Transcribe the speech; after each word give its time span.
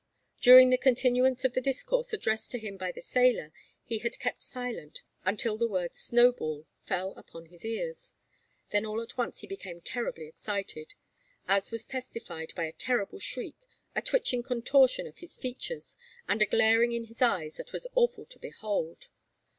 During 0.41 0.71
the 0.71 0.79
continuance 0.79 1.45
of 1.45 1.53
the 1.53 1.61
discourse 1.61 2.11
addressed 2.11 2.49
to 2.53 2.57
him 2.57 2.75
by 2.75 2.91
the 2.91 3.03
sailor, 3.03 3.53
he 3.83 3.99
had 3.99 4.17
kept 4.17 4.41
silent, 4.41 5.03
until 5.25 5.57
the 5.57 5.67
word 5.67 5.93
"Snowball" 5.93 6.65
fell 6.87 7.11
upon 7.17 7.45
his 7.45 7.63
ears. 7.63 8.15
Then 8.71 8.83
all 8.83 8.99
at 9.01 9.15
once 9.15 9.41
he 9.41 9.47
became 9.47 9.79
terribly 9.79 10.25
excited, 10.25 10.95
as 11.47 11.69
was 11.69 11.85
testified 11.85 12.51
by 12.55 12.65
a 12.65 12.71
terrible 12.73 13.19
shriek, 13.19 13.57
a 13.95 14.01
twitching 14.01 14.41
contortion 14.41 15.05
of 15.05 15.19
his 15.19 15.37
features, 15.37 15.95
and 16.27 16.41
a 16.41 16.47
glaring 16.47 16.93
in 16.93 17.03
his 17.03 17.21
eyes 17.21 17.57
that 17.57 17.71
was 17.71 17.85
awful 17.93 18.25
to 18.25 18.39
behold. 18.39 19.07